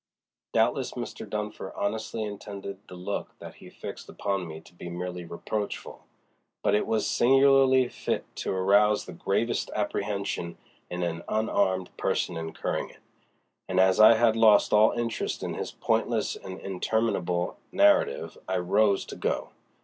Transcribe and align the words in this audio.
Doubtless 0.51 0.93
Mr. 0.93 1.29
Dunfer 1.29 1.71
honestly 1.77 2.23
intended 2.23 2.79
the 2.87 2.95
look 2.95 3.37
that 3.37 3.53
he 3.57 3.69
fixed 3.69 4.09
upon 4.09 4.47
me 4.47 4.59
to 4.59 4.73
be 4.73 4.89
merely 4.89 5.25
reproachful, 5.25 6.03
but 6.63 6.73
it 6.73 6.87
was 6.87 7.05
singularly 7.07 7.87
fit 7.87 8.25
to 8.37 8.51
arouse 8.51 9.05
the 9.05 9.13
gravest 9.13 9.69
apprehension 9.75 10.57
in 10.89 11.03
any 11.03 11.21
unarmed 11.29 11.95
person 11.97 12.35
incurring 12.35 12.89
it; 12.89 13.01
and 13.69 13.79
as 13.79 13.99
I 13.99 14.15
had 14.15 14.35
lost 14.35 14.73
all 14.73 14.91
interest 14.91 15.43
in 15.43 15.53
his 15.53 15.69
pointless 15.71 16.35
and 16.35 16.59
interminable 16.59 17.57
narrative, 17.71 18.39
I 18.47 18.57
rose 18.57 19.05
to 19.05 19.15
go. 19.15 19.49